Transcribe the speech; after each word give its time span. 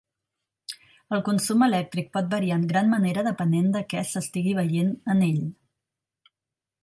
El 1.15 1.19
consum 1.27 1.65
elèctric 1.65 2.07
pot 2.15 2.31
variar 2.31 2.57
en 2.61 2.63
gran 2.71 2.89
manera 2.93 3.25
depenent 3.29 3.69
de 3.75 3.83
què 3.91 4.03
s'estigui 4.13 4.55
veient 4.61 4.91
en 5.15 5.21
ell. 5.27 5.45